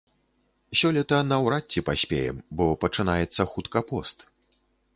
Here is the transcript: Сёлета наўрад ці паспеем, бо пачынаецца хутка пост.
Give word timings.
Сёлета 0.79 1.19
наўрад 1.31 1.67
ці 1.75 1.83
паспеем, 1.91 2.37
бо 2.61 2.65
пачынаецца 2.85 3.41
хутка 3.55 3.79
пост. 3.91 4.17